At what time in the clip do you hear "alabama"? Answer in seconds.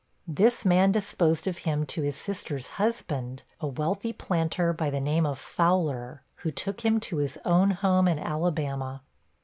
8.17-9.03